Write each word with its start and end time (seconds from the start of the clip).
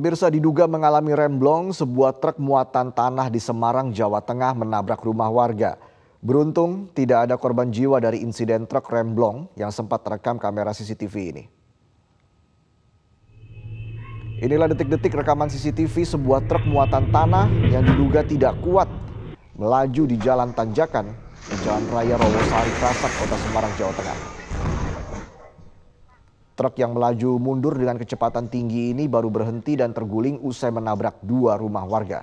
Pemirsa 0.00 0.32
diduga 0.32 0.64
mengalami 0.64 1.12
remblong, 1.12 1.76
sebuah 1.76 2.16
truk 2.24 2.40
muatan 2.40 2.88
tanah 2.88 3.28
di 3.28 3.36
Semarang, 3.36 3.92
Jawa 3.92 4.24
Tengah 4.24 4.56
menabrak 4.56 5.04
rumah 5.04 5.28
warga. 5.28 5.76
Beruntung 6.24 6.88
tidak 6.96 7.28
ada 7.28 7.36
korban 7.36 7.68
jiwa 7.68 8.00
dari 8.00 8.24
insiden 8.24 8.64
truk 8.64 8.88
remblong 8.88 9.52
yang 9.60 9.68
sempat 9.68 10.00
terekam 10.00 10.40
kamera 10.40 10.72
CCTV 10.72 11.14
ini. 11.36 11.44
Inilah 14.40 14.72
detik-detik 14.72 15.20
rekaman 15.20 15.52
CCTV 15.52 15.92
sebuah 16.16 16.48
truk 16.48 16.64
muatan 16.64 17.12
tanah 17.12 17.52
yang 17.68 17.84
diduga 17.84 18.24
tidak 18.24 18.56
kuat 18.64 18.88
melaju 19.52 20.08
di 20.08 20.16
jalan 20.16 20.48
tanjakan 20.56 21.12
di 21.44 21.60
Jalan 21.60 21.84
Raya 21.92 22.16
Rawosari 22.16 22.72
Krasak, 22.80 23.12
Kota 23.20 23.36
Semarang, 23.36 23.72
Jawa 23.76 23.92
Tengah. 23.92 24.39
Truk 26.60 26.76
yang 26.76 26.92
melaju 26.92 27.40
mundur 27.40 27.72
dengan 27.72 27.96
kecepatan 27.96 28.52
tinggi 28.52 28.92
ini 28.92 29.08
baru 29.08 29.32
berhenti 29.32 29.80
dan 29.80 29.96
terguling 29.96 30.44
usai 30.44 30.68
menabrak 30.68 31.16
dua 31.24 31.56
rumah 31.56 31.88
warga. 31.88 32.20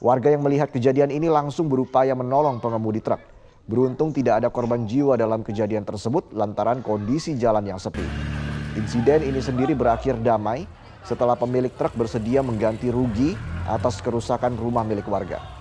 Warga 0.00 0.32
yang 0.32 0.40
melihat 0.40 0.72
kejadian 0.72 1.12
ini 1.12 1.28
langsung 1.28 1.68
berupaya 1.68 2.16
menolong 2.16 2.64
pengemudi 2.64 3.04
truk. 3.04 3.20
Beruntung 3.68 4.16
tidak 4.16 4.40
ada 4.40 4.48
korban 4.48 4.88
jiwa 4.88 5.20
dalam 5.20 5.44
kejadian 5.44 5.84
tersebut 5.84 6.32
lantaran 6.32 6.80
kondisi 6.80 7.36
jalan 7.36 7.68
yang 7.68 7.76
sepi. 7.76 8.08
Insiden 8.72 9.28
ini 9.28 9.44
sendiri 9.44 9.76
berakhir 9.76 10.16
damai 10.16 10.64
setelah 11.04 11.36
pemilik 11.36 11.76
truk 11.76 11.92
bersedia 11.92 12.40
mengganti 12.40 12.88
rugi 12.88 13.36
atas 13.68 14.00
kerusakan 14.00 14.56
rumah 14.56 14.80
milik 14.80 15.04
warga. 15.12 15.57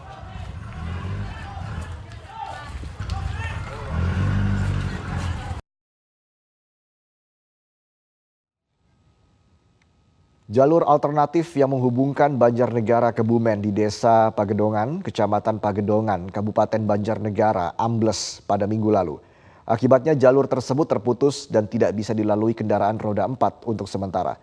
Jalur 10.47 10.87
alternatif 10.87 11.59
yang 11.59 11.75
menghubungkan 11.75 12.39
Banjarnegara 12.39 13.11
ke 13.11 13.19
Bumen 13.19 13.59
di 13.59 13.75
Desa 13.75 14.31
Pagedongan, 14.31 15.03
Kecamatan 15.03 15.59
Pagedongan, 15.59 16.31
Kabupaten 16.31 16.87
Banjarnegara, 16.87 17.75
ambles 17.75 18.39
pada 18.47 18.63
minggu 18.63 18.87
lalu. 18.87 19.19
Akibatnya 19.67 20.15
jalur 20.15 20.47
tersebut 20.47 20.87
terputus 20.87 21.51
dan 21.51 21.67
tidak 21.67 21.91
bisa 21.99 22.15
dilalui 22.15 22.55
kendaraan 22.55 22.95
roda 22.95 23.27
4 23.27 23.67
untuk 23.67 23.91
sementara. 23.91 24.39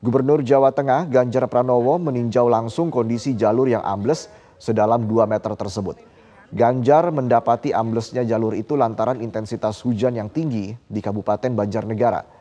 Gubernur 0.00 0.40
Jawa 0.40 0.72
Tengah 0.72 1.04
Ganjar 1.12 1.44
Pranowo 1.52 2.00
meninjau 2.00 2.48
langsung 2.48 2.88
kondisi 2.88 3.36
jalur 3.36 3.68
yang 3.68 3.84
ambles 3.84 4.32
sedalam 4.56 5.04
2 5.04 5.28
meter 5.28 5.52
tersebut. 5.52 6.00
Ganjar 6.48 7.12
mendapati 7.12 7.76
amblesnya 7.76 8.24
jalur 8.24 8.56
itu 8.56 8.72
lantaran 8.72 9.20
intensitas 9.20 9.84
hujan 9.84 10.16
yang 10.16 10.32
tinggi 10.32 10.72
di 10.88 11.00
Kabupaten 11.04 11.52
Banjarnegara. 11.52 12.40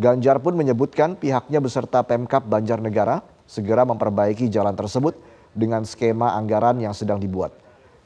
Ganjar 0.00 0.40
pun 0.40 0.56
menyebutkan 0.56 1.20
pihaknya 1.20 1.60
beserta 1.60 2.00
Pemkap 2.00 2.48
Banjarnegara 2.48 3.20
segera 3.44 3.84
memperbaiki 3.84 4.48
jalan 4.48 4.72
tersebut 4.72 5.12
dengan 5.52 5.84
skema 5.84 6.32
anggaran 6.32 6.80
yang 6.80 6.96
sedang 6.96 7.20
dibuat. 7.20 7.52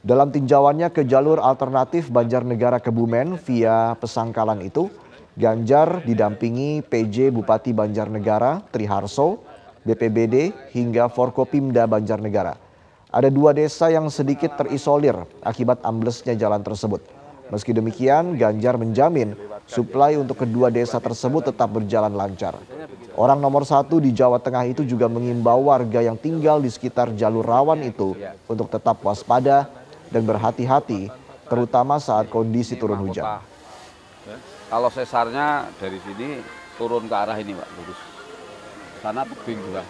Dalam 0.03 0.27
tinjauannya 0.31 0.91
ke 0.91 1.07
jalur 1.07 1.39
alternatif 1.39 2.11
Banjarnegara 2.11 2.83
Kebumen 2.83 3.39
via 3.39 3.95
Pesangkalan 3.99 4.67
itu, 4.67 4.91
Ganjar 5.37 6.01
didampingi 6.01 6.81
PJ 6.81 7.29
Bupati 7.29 7.69
Banjarnegara 7.69 8.65
Triharso, 8.73 9.45
BPBD 9.85 10.49
hingga 10.73 11.07
Forkopimda 11.13 11.85
Banjarnegara. 11.85 12.57
Ada 13.13 13.31
dua 13.31 13.53
desa 13.53 13.87
yang 13.87 14.11
sedikit 14.11 14.57
terisolir 14.59 15.15
akibat 15.45 15.79
amblesnya 15.85 16.33
jalan 16.33 16.59
tersebut. 16.65 17.16
Meski 17.47 17.71
demikian, 17.71 18.35
Ganjar 18.35 18.75
menjamin 18.75 19.35
suplai 19.67 20.19
untuk 20.19 20.43
kedua 20.43 20.67
desa 20.67 20.99
tersebut 20.99 21.51
tetap 21.51 21.71
berjalan 21.71 22.11
lancar. 22.11 22.59
Orang 23.15 23.39
nomor 23.39 23.63
satu 23.63 23.97
di 23.97 24.11
Jawa 24.11 24.39
Tengah 24.39 24.67
itu 24.67 24.83
juga 24.83 25.07
mengimbau 25.07 25.67
warga 25.71 26.03
yang 26.03 26.19
tinggal 26.19 26.59
di 26.59 26.69
sekitar 26.69 27.15
jalur 27.15 27.43
rawan 27.43 27.81
itu 27.83 28.13
untuk 28.47 28.67
tetap 28.67 28.99
waspada 29.01 29.67
dan 30.11 30.23
berhati-hati, 30.23 31.11
terutama 31.47 31.99
saat 31.99 32.31
kondisi 32.31 32.75
turun 32.75 32.99
hujan. 33.07 33.41
Kalau 34.67 34.91
sesarnya 34.91 35.71
dari 35.79 35.99
sini 36.03 36.43
turun 36.75 37.07
ke 37.07 37.15
arah 37.15 37.39
ini, 37.39 37.55
Pak, 37.55 37.67
lurus. 37.79 37.99
Sana 38.99 39.23
tebing 39.23 39.59
juga. 39.63 39.83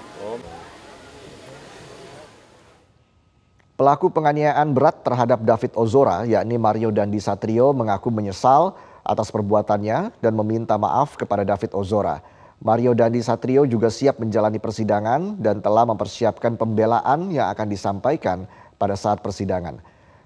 Pelaku 3.78 4.10
penganiayaan 4.10 4.74
berat 4.74 5.06
terhadap 5.06 5.46
David 5.46 5.78
Ozora, 5.78 6.26
yakni 6.26 6.58
Mario 6.58 6.90
Dandi 6.90 7.22
Satrio, 7.22 7.78
mengaku 7.78 8.10
menyesal 8.10 8.74
atas 9.06 9.30
perbuatannya 9.30 10.18
dan 10.18 10.34
meminta 10.34 10.82
maaf 10.82 11.14
kepada 11.14 11.46
David 11.46 11.78
Ozora. 11.78 12.26
Mario 12.58 12.98
Dandi 12.98 13.22
Satrio 13.22 13.70
juga 13.70 13.94
siap 13.94 14.18
menjalani 14.18 14.58
persidangan 14.58 15.38
dan 15.38 15.62
telah 15.62 15.86
mempersiapkan 15.94 16.58
pembelaan 16.58 17.30
yang 17.30 17.54
akan 17.54 17.70
disampaikan 17.70 18.50
pada 18.82 18.98
saat 18.98 19.22
persidangan. 19.22 19.78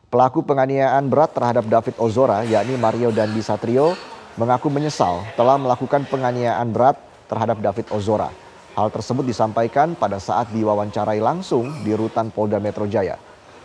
Pelaku 0.07 0.47
penganiayaan 0.47 1.11
berat 1.11 1.35
terhadap 1.35 1.67
David 1.67 1.99
Ozora, 1.99 2.47
yakni 2.47 2.79
Mario 2.79 3.11
Dandi 3.11 3.43
Satrio, 3.43 3.99
mengaku 4.39 4.71
menyesal 4.71 5.27
telah 5.35 5.59
melakukan 5.59 6.07
penganiayaan 6.07 6.71
berat 6.71 6.95
terhadap 7.27 7.59
David 7.59 7.91
Ozora. 7.91 8.31
Hal 8.79 8.87
tersebut 8.95 9.27
disampaikan 9.27 9.91
pada 9.99 10.23
saat 10.23 10.47
diwawancarai 10.55 11.19
langsung 11.19 11.67
di 11.83 11.91
rutan 11.91 12.31
Polda 12.31 12.55
Metro 12.55 12.87
Jaya. 12.87 13.19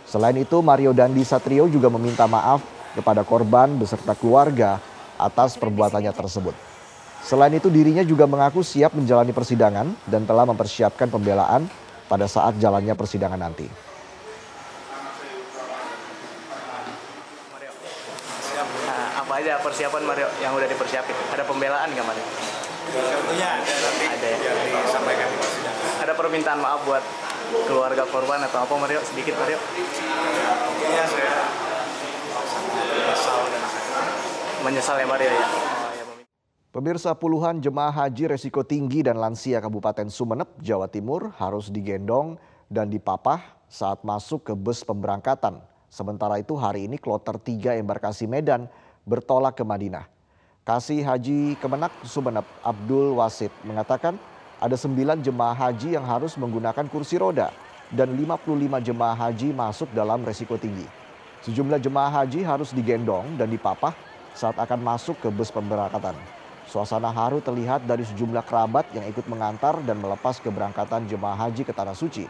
Selain 0.07 0.35
itu, 0.39 0.63
Mario 0.63 0.95
Dandi 0.95 1.19
Satrio 1.27 1.67
juga 1.67 1.91
meminta 1.91 2.23
maaf 2.31 2.63
kepada 2.95 3.27
korban 3.27 3.75
beserta 3.75 4.15
keluarga 4.15 4.79
atas 5.19 5.59
perbuatannya 5.59 6.15
tersebut. 6.15 6.55
Selain 7.27 7.51
itu, 7.51 7.67
dirinya 7.67 8.07
juga 8.07 8.23
mengaku 8.23 8.63
siap 8.63 8.95
menjalani 8.95 9.35
persidangan 9.35 9.91
dan 10.07 10.23
telah 10.23 10.47
mempersiapkan 10.47 11.11
pembelaan 11.11 11.67
pada 12.07 12.23
saat 12.23 12.55
jalannya 12.55 12.95
persidangan 12.95 13.35
nanti. 13.35 13.67
Nah, 18.87 19.05
apa 19.19 19.33
aja 19.43 19.59
persiapan 19.59 20.07
Mario 20.07 20.31
yang 20.39 20.55
udah 20.55 20.71
dipersiapin? 20.71 21.15
Ada 21.35 21.43
pembelaan 21.43 21.91
nggak 21.91 22.07
Mario? 22.07 22.25
Tentunya 22.87 23.47
ada 23.59 23.73
nanti 23.83 24.05
ada 24.07 24.27
ya. 24.31 24.51
yang 24.71 24.83
disampaikan 24.87 25.27
di 25.27 25.37
persidangan. 25.43 25.83
Ada 26.07 26.13
permintaan 26.15 26.59
maaf 26.63 26.79
buat 26.87 27.03
keluarga 27.67 28.03
korban 28.07 28.43
atau 28.43 28.63
apa 28.63 28.73
Mario? 28.75 28.99
Sedikit 29.03 29.35
Mario? 29.39 29.59
Iya 30.83 31.03
saya 31.07 31.37
menyesal 33.07 33.39
dan 33.49 33.63
menyesal 34.63 34.95
ya 34.99 35.07
Mario 35.07 35.31
ya. 35.31 35.47
Pemirsa 36.67 37.15
puluhan 37.17 37.57
jemaah 37.57 37.89
haji 37.89 38.37
resiko 38.37 38.61
tinggi 38.61 39.01
dan 39.01 39.17
lansia 39.17 39.57
Kabupaten 39.57 40.13
Sumeneb, 40.13 40.51
Jawa 40.61 40.85
Timur 40.85 41.33
harus 41.41 41.73
digendong 41.73 42.37
dan 42.69 42.91
dipapah 42.91 43.57
saat 43.65 44.05
masuk 44.05 44.51
ke 44.51 44.53
bus 44.53 44.85
pemberangkatan. 44.85 45.57
Sementara 45.87 46.37
itu 46.37 46.53
hari 46.53 46.85
ini 46.85 47.01
kloter 47.01 47.39
3 47.39 47.79
embarkasi 47.81 48.29
Medan 48.29 48.69
bertolak 49.07 49.57
ke 49.57 49.63
Madinah. 49.63 50.05
Kasih 50.67 50.99
Haji 50.99 51.55
Kemenak 51.63 51.95
Sumeneb 52.03 52.43
Abdul 52.59 53.15
Wasid 53.15 53.49
mengatakan 53.63 54.19
ada 54.57 54.73
9 54.73 55.21
jemaah 55.21 55.53
haji 55.53 55.93
yang 55.93 56.05
harus 56.05 56.33
menggunakan 56.33 56.89
kursi 56.89 57.21
roda 57.21 57.53
dan 57.93 58.09
55 58.17 58.81
jemaah 58.81 59.15
haji 59.15 59.53
masuk 59.53 59.89
dalam 59.93 60.25
resiko 60.25 60.57
tinggi. 60.57 60.85
Sejumlah 61.45 61.77
jemaah 61.77 62.09
haji 62.23 62.41
harus 62.41 62.73
digendong 62.73 63.37
dan 63.37 63.47
dipapah 63.47 63.93
saat 64.33 64.57
akan 64.57 64.79
masuk 64.81 65.17
ke 65.21 65.29
bus 65.29 65.53
pemberangkatan. 65.53 66.17
Suasana 66.67 67.13
haru 67.13 67.39
terlihat 67.39 67.87
dari 67.87 68.03
sejumlah 68.03 68.43
kerabat 68.43 68.91
yang 68.91 69.07
ikut 69.07 69.23
mengantar 69.31 69.79
dan 69.87 70.03
melepas 70.03 70.41
keberangkatan 70.43 71.07
jemaah 71.07 71.47
haji 71.47 71.63
ke 71.63 71.71
Tanah 71.71 71.95
Suci. 71.95 72.27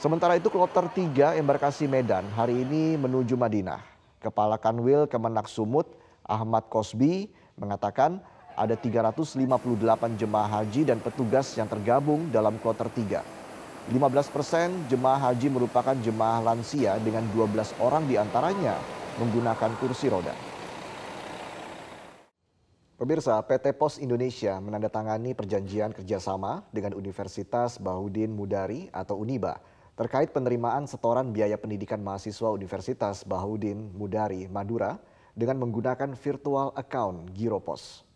Sementara 0.00 0.40
itu 0.40 0.48
kloter 0.48 0.88
3 0.88 1.36
embarkasi 1.36 1.84
Medan 1.84 2.24
hari 2.32 2.64
ini 2.64 2.96
menuju 2.96 3.36
Madinah. 3.36 3.84
Kepala 4.22 4.56
Kanwil 4.56 5.04
Kemenak 5.04 5.44
Sumut 5.44 5.84
Ahmad 6.24 6.64
Kosbi 6.72 7.28
mengatakan 7.60 8.24
ada 8.54 8.78
358 8.78 9.42
jemaah 10.14 10.62
haji 10.62 10.86
dan 10.86 11.02
petugas 11.02 11.54
yang 11.58 11.66
tergabung 11.66 12.30
dalam 12.30 12.54
kloter 12.62 12.86
3. 12.86 13.20
15 13.90 14.00
persen 14.32 14.72
jemaah 14.88 15.20
haji 15.28 15.52
merupakan 15.52 15.92
jemaah 15.92 16.40
lansia 16.40 16.96
dengan 17.02 17.26
12 17.36 17.76
orang 17.84 18.08
di 18.08 18.16
antaranya 18.16 18.80
menggunakan 19.20 19.70
kursi 19.76 20.08
roda. 20.08 20.32
Pemirsa, 22.94 23.36
PT 23.42 23.74
Pos 23.74 23.98
Indonesia 23.98 24.56
menandatangani 24.62 25.34
perjanjian 25.34 25.92
kerjasama 25.92 26.64
dengan 26.70 26.94
Universitas 26.94 27.76
Bahudin 27.76 28.32
Mudari 28.32 28.88
atau 28.94 29.18
UNIBA 29.18 29.58
terkait 29.98 30.30
penerimaan 30.30 30.86
setoran 30.86 31.34
biaya 31.34 31.58
pendidikan 31.58 32.00
mahasiswa 32.00 32.54
Universitas 32.54 33.26
Bahudin 33.26 33.92
Mudari 33.92 34.46
Madura 34.46 34.96
dengan 35.34 35.58
menggunakan 35.60 36.14
virtual 36.14 36.70
account 36.78 37.34
Giropos. 37.34 38.13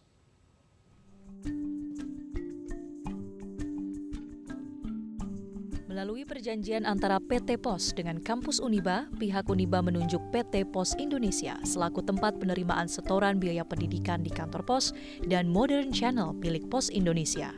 Melalui 5.98 6.22
perjanjian 6.22 6.86
antara 6.86 7.18
PT 7.18 7.58
Pos 7.58 7.90
dengan 7.90 8.22
kampus 8.22 8.62
Uniba, 8.62 9.10
pihak 9.18 9.50
Uniba 9.50 9.82
menunjuk 9.82 10.22
PT 10.30 10.70
Pos 10.70 10.94
Indonesia 10.94 11.58
selaku 11.66 12.06
tempat 12.06 12.38
penerimaan 12.38 12.86
setoran 12.86 13.42
biaya 13.42 13.66
pendidikan 13.66 14.22
di 14.22 14.30
kantor 14.30 14.62
pos 14.62 14.94
dan 15.26 15.50
Modern 15.50 15.90
Channel 15.90 16.38
milik 16.38 16.70
Pos 16.70 16.86
Indonesia. 16.94 17.50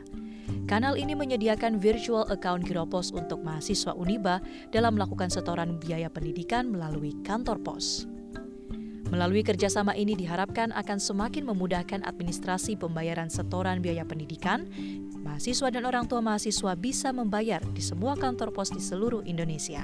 Kanal 0.65 0.97
ini 0.97 1.13
menyediakan 1.13 1.77
virtual 1.77 2.25
account 2.33 2.65
Giropos 2.65 3.13
untuk 3.13 3.45
mahasiswa 3.45 3.93
Uniba 3.93 4.41
dalam 4.73 4.97
melakukan 4.97 5.29
setoran 5.29 5.77
biaya 5.77 6.09
pendidikan 6.09 6.65
melalui 6.65 7.13
kantor 7.21 7.61
pos. 7.61 8.09
Melalui 9.11 9.43
kerjasama 9.43 9.91
ini 9.91 10.15
diharapkan 10.15 10.71
akan 10.71 10.95
semakin 10.95 11.43
memudahkan 11.43 12.07
administrasi 12.07 12.79
pembayaran 12.79 13.27
setoran 13.27 13.83
biaya 13.83 14.07
pendidikan, 14.07 14.71
mahasiswa 15.19 15.67
dan 15.67 15.83
orang 15.83 16.07
tua 16.07 16.23
mahasiswa 16.23 16.79
bisa 16.79 17.11
membayar 17.11 17.59
di 17.75 17.83
semua 17.83 18.15
kantor 18.15 18.55
pos 18.55 18.71
di 18.71 18.79
seluruh 18.79 19.27
Indonesia. 19.27 19.83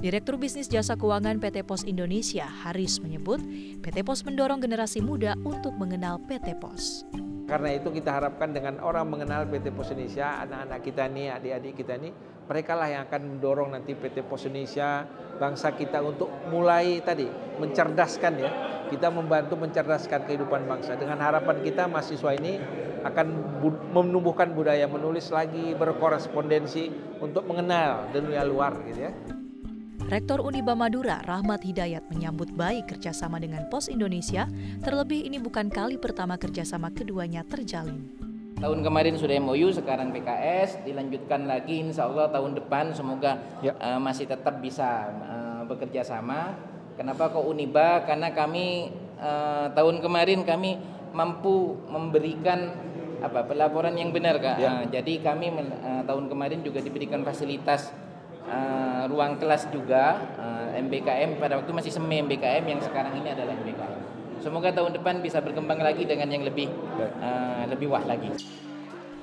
Direktur 0.00 0.40
Bisnis 0.40 0.64
Jasa 0.64 0.96
Keuangan 0.96 1.36
PT 1.44 1.60
Pos 1.60 1.84
Indonesia, 1.84 2.48
Haris, 2.48 3.04
menyebut 3.04 3.36
PT 3.84 4.00
Pos 4.00 4.24
mendorong 4.24 4.56
generasi 4.56 5.04
muda 5.04 5.36
untuk 5.44 5.76
mengenal 5.76 6.16
PT 6.24 6.56
Pos. 6.56 7.04
Karena 7.44 7.76
itu 7.76 7.92
kita 7.92 8.08
harapkan 8.08 8.48
dengan 8.48 8.80
orang 8.80 9.04
mengenal 9.12 9.44
PT 9.44 9.68
Pos 9.76 9.92
Indonesia, 9.92 10.40
anak-anak 10.40 10.80
kita 10.80 11.04
nih, 11.04 11.36
adik-adik 11.36 11.84
kita 11.84 12.00
nih, 12.00 12.16
mereka 12.48 12.80
lah 12.80 12.88
yang 12.88 13.02
akan 13.12 13.20
mendorong 13.36 13.76
nanti 13.76 13.92
PT 13.92 14.24
Pos 14.24 14.48
Indonesia, 14.48 15.04
bangsa 15.36 15.76
kita 15.76 16.00
untuk 16.00 16.32
mulai 16.48 17.04
tadi 17.04 17.28
mencerdaskan 17.60 18.32
ya. 18.40 18.50
Kita 18.88 19.12
membantu 19.12 19.60
mencerdaskan 19.60 20.24
kehidupan 20.24 20.64
bangsa. 20.64 20.96
Dengan 20.96 21.20
harapan 21.20 21.60
kita 21.60 21.84
mahasiswa 21.92 22.32
ini 22.40 22.56
akan 23.04 23.60
menumbuhkan 23.92 24.56
budaya 24.56 24.88
menulis 24.88 25.28
lagi, 25.28 25.76
berkorespondensi 25.76 26.88
untuk 27.20 27.44
mengenal 27.44 28.08
dunia 28.16 28.48
luar 28.48 28.80
gitu 28.88 29.04
ya. 29.04 29.39
Rektor 30.10 30.42
Uniba 30.42 30.74
Madura, 30.74 31.22
Rahmat 31.22 31.62
Hidayat 31.62 32.10
menyambut 32.10 32.50
baik 32.50 32.90
kerjasama 32.90 33.38
dengan 33.38 33.70
Pos 33.70 33.86
Indonesia, 33.86 34.50
terlebih 34.82 35.22
ini 35.22 35.38
bukan 35.38 35.70
kali 35.70 36.02
pertama 36.02 36.34
kerjasama 36.34 36.90
keduanya 36.90 37.46
terjalin. 37.46 38.10
Tahun 38.58 38.78
kemarin 38.82 39.14
sudah 39.14 39.38
MOU, 39.38 39.70
sekarang 39.70 40.10
PKS, 40.10 40.82
dilanjutkan 40.82 41.46
lagi 41.46 41.86
insya 41.86 42.10
Allah 42.10 42.26
tahun 42.26 42.58
depan 42.58 42.90
semoga 42.90 43.38
ya. 43.62 43.78
uh, 43.78 44.02
masih 44.02 44.26
tetap 44.26 44.58
bisa 44.58 45.14
uh, 45.30 45.62
bekerja 45.70 46.02
sama. 46.02 46.58
Kenapa 46.98 47.30
kok 47.30 47.46
Uniba? 47.46 48.02
Karena 48.02 48.34
kami 48.34 48.90
uh, 49.14 49.70
tahun 49.78 50.02
kemarin 50.02 50.42
kami 50.42 50.74
mampu 51.14 51.78
memberikan 51.86 52.74
apa 53.22 53.46
pelaporan 53.46 53.94
yang 53.94 54.10
benar 54.10 54.42
kak. 54.42 54.58
Ya. 54.58 54.74
Uh, 54.74 54.84
jadi 54.90 55.22
kami 55.22 55.54
uh, 55.54 56.02
tahun 56.02 56.26
kemarin 56.26 56.66
juga 56.66 56.82
diberikan 56.82 57.22
fasilitas 57.22 57.94
uh, 58.50 58.89
ruang 59.10 59.36
kelas 59.42 59.66
juga 59.74 60.22
uh, 60.38 60.70
eh, 60.70 60.80
MBKM 60.86 61.42
pada 61.42 61.58
waktu 61.58 61.74
masih 61.74 61.90
semi 61.90 62.22
MBKM 62.22 62.64
yang 62.64 62.80
sekarang 62.80 63.18
ini 63.18 63.34
adalah 63.34 63.52
MBKM. 63.58 64.00
Semoga 64.40 64.72
tahun 64.72 64.96
depan 64.96 65.20
bisa 65.20 65.42
berkembang 65.44 65.82
lagi 65.82 66.08
dengan 66.08 66.30
yang 66.32 66.46
lebih 66.46 66.70
uh, 67.20 67.66
lebih 67.68 67.90
wah 67.90 68.06
lagi. 68.06 68.30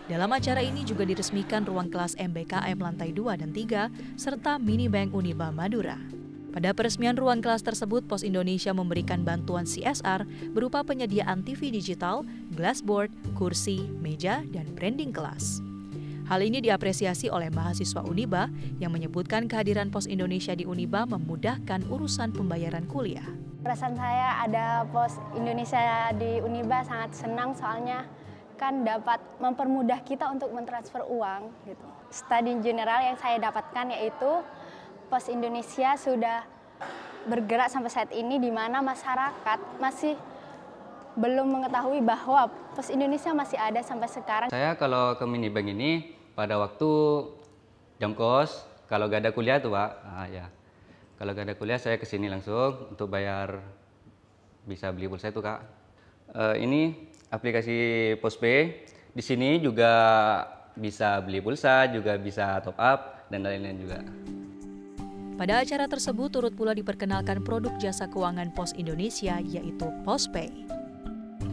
Dalam 0.07 0.31
acara 0.31 0.63
ini 0.63 0.87
juga 0.87 1.03
diresmikan 1.03 1.67
ruang 1.67 1.91
kelas 1.91 2.15
MBKM 2.15 2.79
lantai 2.79 3.11
2 3.11 3.43
dan 3.43 3.51
3 3.51 4.15
serta 4.15 4.55
mini 4.55 4.87
bank 4.87 5.11
Uniba 5.11 5.51
Madura. 5.51 5.99
Pada 6.57 6.73
peresmian 6.73 7.13
ruang 7.13 7.43
kelas 7.43 7.61
tersebut, 7.61 8.07
Pos 8.07 8.25
Indonesia 8.25 8.73
memberikan 8.73 9.21
bantuan 9.21 9.67
CSR 9.67 10.25
berupa 10.55 10.81
penyediaan 10.81 11.45
TV 11.45 11.69
digital, 11.69 12.25
glassboard, 12.55 13.13
kursi, 13.37 13.85
meja, 14.01 14.41
dan 14.49 14.65
branding 14.73 15.13
kelas. 15.13 15.66
Hal 16.27 16.43
ini 16.43 16.59
diapresiasi 16.59 17.31
oleh 17.31 17.47
mahasiswa 17.47 18.03
Uniba 18.03 18.51
yang 18.83 18.91
menyebutkan 18.91 19.47
kehadiran 19.47 19.87
Pos 19.87 20.11
Indonesia 20.11 20.51
di 20.51 20.67
Uniba 20.67 21.07
memudahkan 21.07 21.87
urusan 21.87 22.35
pembayaran 22.35 22.83
kuliah. 22.83 23.23
Perasaan 23.63 23.95
saya 23.95 24.43
ada 24.43 24.83
Pos 24.91 25.15
Indonesia 25.39 26.11
di 26.19 26.43
Uniba 26.43 26.83
sangat 26.83 27.15
senang 27.15 27.55
soalnya 27.55 28.03
kan 28.59 28.83
dapat 28.83 29.23
mempermudah 29.39 30.03
kita 30.03 30.27
untuk 30.27 30.51
mentransfer 30.51 30.99
uang 31.07 31.47
gitu. 31.63 31.87
Studi 32.11 32.59
general 32.59 33.07
yang 33.07 33.15
saya 33.15 33.39
dapatkan 33.39 33.95
yaitu 33.95 34.43
Pos 35.07 35.31
Indonesia 35.31 35.95
sudah 35.95 36.43
bergerak 37.23 37.71
sampai 37.71 37.87
saat 37.87 38.11
ini 38.11 38.35
di 38.35 38.51
mana 38.51 38.83
masyarakat 38.83 39.79
masih 39.79 40.19
belum 41.15 41.55
mengetahui 41.55 42.03
bahwa 42.03 42.51
Pos 42.75 42.91
Indonesia 42.91 43.31
masih 43.31 43.55
ada 43.55 43.79
sampai 43.79 44.11
sekarang. 44.11 44.47
Saya 44.51 44.75
kalau 44.75 45.15
ke 45.15 45.23
mini 45.23 45.47
bank 45.47 45.71
ini 45.71 46.16
pada 46.37 46.61
waktu 46.61 46.89
jam 47.97 48.13
kos 48.13 48.61
kalau 48.85 49.09
gak 49.09 49.25
ada 49.25 49.31
kuliah 49.33 49.57
tuh 49.57 49.73
pak. 49.73 49.89
Ah, 50.05 50.29
ya. 50.29 50.45
Kalau 51.17 51.33
gak 51.33 51.49
ada 51.49 51.55
kuliah 51.57 51.81
saya 51.81 51.97
ke 51.97 52.05
sini 52.05 52.29
langsung 52.29 52.93
untuk 52.93 53.09
bayar 53.09 53.57
bisa 54.69 54.93
beli 54.93 55.09
pulsa 55.09 55.33
itu 55.33 55.41
kak. 55.41 55.65
Uh, 56.37 56.53
ini 56.61 57.09
aplikasi 57.33 58.13
postpay. 58.21 58.85
Di 59.17 59.25
sini 59.25 59.57
juga 59.57 59.89
bisa 60.77 61.17
beli 61.25 61.41
pulsa 61.41 61.89
juga 61.89 62.21
bisa 62.21 62.61
top 62.61 62.77
up 62.77 63.25
dan 63.33 63.41
lain-lain 63.41 63.77
juga. 63.81 63.99
Pada 65.37 65.65
acara 65.65 65.89
tersebut 65.89 66.29
turut 66.33 66.53
pula 66.53 66.73
diperkenalkan 66.77 67.41
produk 67.41 67.73
jasa 67.81 68.05
keuangan 68.09 68.53
Pos 68.53 68.73
Indonesia 68.77 69.41
yaitu 69.41 69.89
Postpay. 70.05 70.76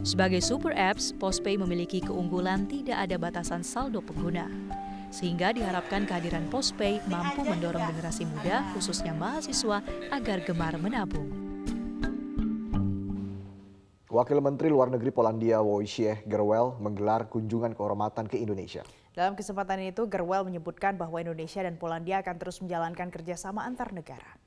Sebagai 0.04 0.44
super 0.44 0.76
apps, 0.76 1.16
Postpay 1.16 1.56
memiliki 1.56 1.96
keunggulan 1.98 2.68
tidak 2.68 3.08
ada 3.08 3.16
batasan 3.16 3.64
saldo 3.64 4.04
pengguna 4.04 4.52
sehingga 5.14 5.54
diharapkan 5.54 6.04
kehadiran 6.10 6.50
Postpay 6.50 6.98
mampu 7.06 7.46
mendorong 7.46 7.86
generasi 7.94 8.26
muda, 8.26 8.66
khususnya 8.74 9.14
mahasiswa, 9.14 9.78
agar 10.10 10.42
gemar 10.42 10.74
menabung. 10.74 11.30
Wakil 14.10 14.38
Menteri 14.42 14.70
Luar 14.70 14.90
Negeri 14.90 15.10
Polandia 15.10 15.58
Wojciech 15.58 16.26
Gerwel 16.26 16.78
menggelar 16.78 17.26
kunjungan 17.30 17.74
kehormatan 17.74 18.30
ke 18.30 18.38
Indonesia. 18.38 18.86
Dalam 19.14 19.34
kesempatan 19.38 19.82
itu, 19.86 20.06
Gerwel 20.06 20.46
menyebutkan 20.46 20.98
bahwa 20.98 21.18
Indonesia 21.18 21.62
dan 21.62 21.78
Polandia 21.78 22.22
akan 22.22 22.36
terus 22.38 22.58
menjalankan 22.62 23.10
kerjasama 23.10 23.62
antar 23.66 23.90
negara. 23.90 24.43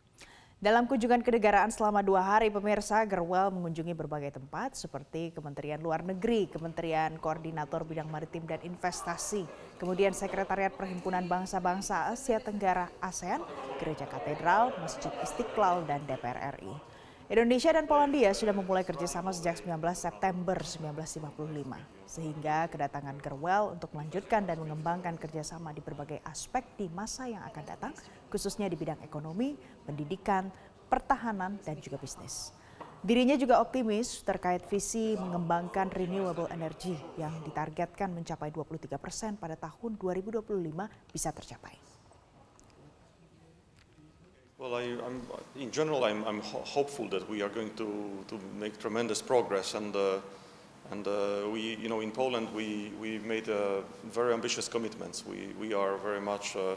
Dalam 0.57 0.89
kunjungan 0.89 1.21
kenegaraan 1.21 1.69
selama 1.69 2.01
dua 2.01 2.17
hari, 2.25 2.49
pemirsa 2.49 3.05
Gerwel 3.05 3.53
mengunjungi 3.53 3.93
berbagai 3.93 4.41
tempat 4.41 4.73
seperti 4.73 5.29
Kementerian 5.29 5.77
Luar 5.77 6.01
Negeri, 6.01 6.49
Kementerian 6.49 7.13
Koordinator 7.21 7.85
Bidang 7.85 8.09
Maritim 8.09 8.41
dan 8.49 8.57
Investasi, 8.65 9.45
kemudian 9.77 10.17
Sekretariat 10.17 10.73
Perhimpunan 10.73 11.29
Bangsa-Bangsa 11.29 12.09
Asia 12.09 12.41
Tenggara 12.41 12.89
ASEAN, 12.97 13.45
Gereja 13.77 14.09
Katedral, 14.09 14.73
Masjid 14.81 15.13
Istiqlal, 15.21 15.85
dan 15.85 16.01
DPR 16.09 16.57
RI. 16.57 16.96
Indonesia 17.27 17.75
dan 17.75 17.91
Polandia 17.91 18.31
sudah 18.31 18.55
memulai 18.55 18.87
kerjasama 18.87 19.35
sejak 19.35 19.59
19 19.59 19.83
September 19.99 20.55
1955, 20.63 22.07
sehingga 22.07 22.71
kedatangan 22.71 23.19
Gerwel 23.19 23.75
untuk 23.75 23.91
melanjutkan 23.91 24.47
dan 24.47 24.55
mengembangkan 24.63 25.19
kerjasama 25.19 25.75
di 25.75 25.83
berbagai 25.83 26.23
aspek 26.23 26.63
di 26.79 26.87
masa 26.87 27.27
yang 27.27 27.43
akan 27.51 27.63
datang, 27.67 27.91
khususnya 28.31 28.71
di 28.71 28.79
bidang 28.79 29.03
ekonomi, 29.03 29.59
pendidikan, 29.83 30.47
pertahanan, 30.87 31.59
dan 31.67 31.75
juga 31.83 31.99
bisnis. 31.99 32.55
Dirinya 33.03 33.35
juga 33.35 33.59
optimis 33.59 34.23
terkait 34.23 34.63
visi 34.71 35.19
mengembangkan 35.19 35.91
renewable 35.91 36.47
energy 36.47 36.95
yang 37.19 37.35
ditargetkan 37.43 38.07
mencapai 38.07 38.55
23 38.55 38.87
persen 38.95 39.35
pada 39.35 39.59
tahun 39.59 39.99
2025 39.99 40.47
bisa 41.11 41.35
tercapai. 41.35 41.86
Well, 44.59 44.73
I, 44.73 44.81
I'm, 45.05 45.21
in 45.55 45.69
general, 45.69 46.03
I'm, 46.03 46.23
I'm 46.23 46.41
ho 46.41 46.63
hopeful 46.65 47.07
that 47.09 47.29
we 47.29 47.43
are 47.43 47.49
going 47.49 47.69
to, 47.75 48.25
to 48.27 48.39
make 48.59 48.79
tremendous 48.79 49.21
progress, 49.21 49.75
and 49.75 49.95
uh, 49.95 50.17
and 50.89 51.07
uh, 51.07 51.47
we, 51.53 51.75
you 51.75 51.87
know, 51.87 52.01
in 52.01 52.11
Poland, 52.11 52.47
we 52.55 52.91
we 52.99 53.19
made 53.19 53.49
uh, 53.49 53.81
very 54.11 54.33
ambitious 54.33 54.67
commitments. 54.67 55.23
We 55.27 55.53
we 55.59 55.75
are 55.75 55.97
very 55.97 56.21
much 56.21 56.55
uh, 56.55 56.73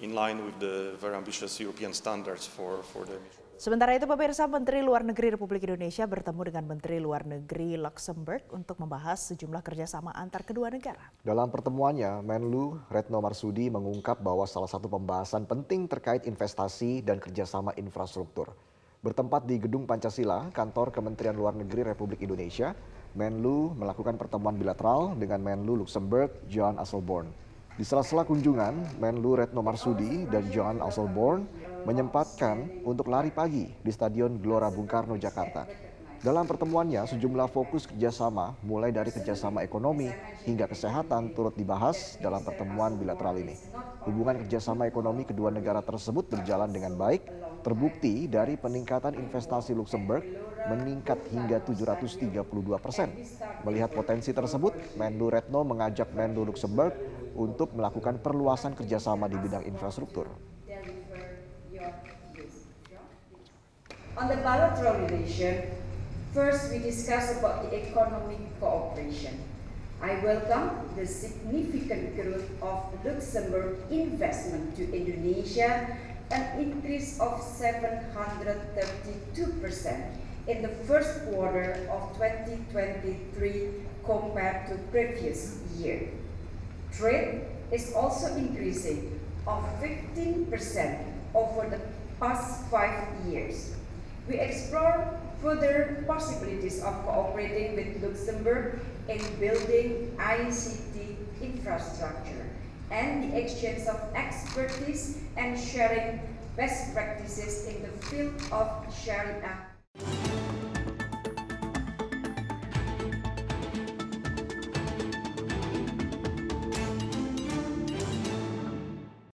in 0.00 0.14
line 0.14 0.44
with 0.44 0.60
the 0.60 0.94
very 1.00 1.16
ambitious 1.16 1.58
European 1.58 1.94
standards 1.94 2.46
for 2.46 2.84
for 2.84 3.04
the. 3.04 3.18
Sementara 3.56 3.96
itu 3.96 4.04
pemirsa 4.04 4.44
Menteri 4.44 4.84
Luar 4.84 5.00
Negeri 5.00 5.32
Republik 5.32 5.64
Indonesia 5.64 6.04
bertemu 6.04 6.44
dengan 6.44 6.64
Menteri 6.76 7.00
Luar 7.00 7.24
Negeri 7.24 7.80
Luxembourg 7.80 8.44
untuk 8.52 8.76
membahas 8.76 9.32
sejumlah 9.32 9.64
kerjasama 9.64 10.12
antar 10.12 10.44
kedua 10.44 10.68
negara. 10.68 11.08
Dalam 11.24 11.48
pertemuannya, 11.48 12.20
Menlu 12.20 12.76
Retno 12.92 13.16
Marsudi 13.24 13.72
mengungkap 13.72 14.20
bahwa 14.20 14.44
salah 14.44 14.68
satu 14.68 14.92
pembahasan 14.92 15.48
penting 15.48 15.88
terkait 15.88 16.28
investasi 16.28 17.00
dan 17.00 17.16
kerjasama 17.16 17.72
infrastruktur. 17.80 18.52
Bertempat 19.00 19.48
di 19.48 19.56
Gedung 19.56 19.88
Pancasila, 19.88 20.52
kantor 20.52 20.92
Kementerian 20.92 21.32
Luar 21.32 21.56
Negeri 21.56 21.88
Republik 21.88 22.20
Indonesia, 22.20 22.76
Menlu 23.16 23.72
melakukan 23.72 24.20
pertemuan 24.20 24.60
bilateral 24.60 25.16
dengan 25.16 25.40
Menlu 25.40 25.80
Luxembourg 25.80 26.28
John 26.52 26.76
Asselborn. 26.76 27.45
Di 27.76 27.84
sela-sela 27.84 28.24
kunjungan, 28.24 28.96
Menlu 28.96 29.36
Retno 29.36 29.60
Marsudi 29.60 30.24
dan 30.32 30.48
Johan 30.48 30.80
Asselborn 30.80 31.44
menyempatkan 31.84 32.80
untuk 32.88 33.12
lari 33.12 33.28
pagi 33.28 33.68
di 33.68 33.92
Stadion 33.92 34.40
Gelora 34.40 34.72
Bung 34.72 34.88
Karno, 34.88 35.20
Jakarta. 35.20 35.68
Dalam 36.24 36.48
pertemuannya, 36.48 37.04
sejumlah 37.04 37.52
fokus 37.52 37.84
kerjasama 37.84 38.56
mulai 38.64 38.96
dari 38.96 39.12
kerjasama 39.12 39.60
ekonomi 39.60 40.08
hingga 40.48 40.72
kesehatan 40.72 41.36
turut 41.36 41.52
dibahas 41.52 42.16
dalam 42.16 42.40
pertemuan 42.40 42.96
bilateral 42.96 43.36
ini. 43.36 43.52
Hubungan 44.08 44.40
kerjasama 44.40 44.88
ekonomi 44.88 45.28
kedua 45.28 45.52
negara 45.52 45.84
tersebut 45.84 46.32
berjalan 46.32 46.72
dengan 46.72 46.96
baik, 46.96 47.28
terbukti 47.60 48.24
dari 48.24 48.56
peningkatan 48.56 49.20
investasi 49.20 49.76
Luxembourg 49.76 50.24
meningkat 50.72 51.20
hingga 51.28 51.60
732 51.60 52.40
persen. 52.80 53.12
Melihat 53.68 53.92
potensi 53.92 54.32
tersebut, 54.32 54.96
Menlu 54.96 55.28
Retno 55.28 55.60
mengajak 55.62 56.10
Menlu 56.16 56.48
Luxembourg 56.48 56.96
untuk 57.36 57.76
melakukan 57.76 58.18
perluasan 58.24 58.72
kerjasama 58.72 59.28
di 59.28 59.36
bidang 59.36 59.68
infrastruktur. 59.68 60.32
On 64.16 64.32
the 64.32 64.40
bilateral 64.40 65.04
relation, 65.04 65.76
first 66.32 66.72
we 66.72 66.80
discuss 66.80 67.36
about 67.36 67.68
the 67.68 67.76
economic 67.76 68.40
cooperation. 68.56 69.36
I 70.00 70.16
welcome 70.24 70.88
the 70.96 71.04
significant 71.04 72.16
growth 72.16 72.48
of 72.64 72.96
Luxembourg 73.04 73.76
investment 73.92 74.72
to 74.80 74.88
Indonesia, 74.88 76.00
an 76.32 76.44
increase 76.56 77.20
of 77.20 77.44
732% 77.44 79.36
in 80.48 80.62
the 80.62 80.72
first 80.88 81.24
quarter 81.28 81.88
of 81.92 82.16
2023 82.16 83.68
compared 84.04 84.68
to 84.68 84.80
previous 84.88 85.60
year. 85.76 86.08
Trade 86.96 87.42
is 87.70 87.92
also 87.92 88.34
increasing 88.36 89.20
of 89.46 89.62
15% 89.80 90.48
over 91.34 91.68
the 91.68 91.80
past 92.18 92.64
five 92.70 93.06
years. 93.26 93.74
We 94.28 94.40
explore 94.40 95.06
further 95.42 96.04
possibilities 96.06 96.82
of 96.82 96.94
cooperating 97.04 97.76
with 97.76 98.02
Luxembourg 98.02 98.80
in 99.08 99.20
building 99.38 100.16
ICT 100.16 101.16
infrastructure 101.42 102.48
and 102.90 103.30
the 103.30 103.38
exchange 103.38 103.86
of 103.86 104.00
expertise 104.14 105.18
and 105.36 105.58
sharing 105.58 106.20
best 106.56 106.94
practices 106.94 107.66
in 107.68 107.82
the 107.82 107.92
field 108.06 108.34
of 108.50 108.68
Sharia. 109.04 109.66